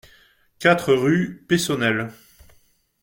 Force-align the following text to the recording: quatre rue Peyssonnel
quatre 0.57 0.93
rue 0.95 1.45
Peyssonnel 1.47 2.09